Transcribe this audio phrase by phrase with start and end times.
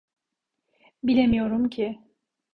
[1.03, 1.99] Bilemiyorum ki.